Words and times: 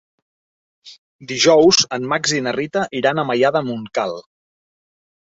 Dijous 1.31 1.83
en 1.97 2.07
Max 2.13 2.33
i 2.37 2.41
na 2.45 2.53
Rita 2.55 2.87
iran 3.01 3.21
a 3.21 3.27
Maià 3.33 3.53
de 3.57 3.63
Montcal. 3.69 4.17